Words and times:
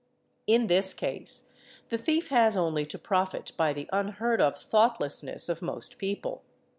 In 0.47 0.65
this 0.65 0.95
case 0.95 1.53
the 1.89 1.97
thief 1.99 2.29
has 2.29 2.57
only 2.57 2.87
to 2.87 2.97
profit 2.97 3.51
by 3.55 3.71
the 3.71 3.87
unheard 3.93 4.41
of 4.41 4.57
thoughtlessness 4.57 5.47
of 5.47 5.61
most— 5.61 5.99
people. 5.99 6.41